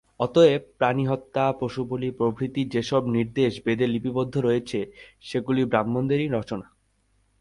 [0.19, 4.79] অতএব প্রাণিহত্যা, পশুবলি প্রভৃতির যে-সব নির্দেশ বেদে লিপিবদ্ধ রয়েছে,
[5.21, 6.67] সেগুলি ব্রাহ্মণদেরই রচনা।